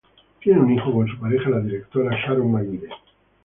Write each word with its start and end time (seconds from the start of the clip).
Tiene 0.41 0.59
un 0.61 0.71
hijo 0.73 0.91
con 0.91 1.07
su 1.07 1.19
pareja, 1.19 1.51
la 1.51 1.59
directora 1.59 2.17
Sharon 2.25 2.51
Maguire. 2.51 2.89